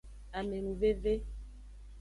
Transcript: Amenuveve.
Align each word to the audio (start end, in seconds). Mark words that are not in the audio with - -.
Amenuveve. 0.39 1.13